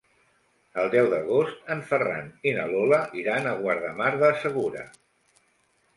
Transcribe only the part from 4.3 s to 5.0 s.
Segura.